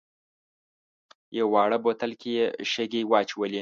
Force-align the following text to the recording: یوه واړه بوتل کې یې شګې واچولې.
یوه 1.37 1.49
واړه 1.53 1.77
بوتل 1.85 2.11
کې 2.21 2.29
یې 2.37 2.45
شګې 2.71 3.01
واچولې. 3.11 3.59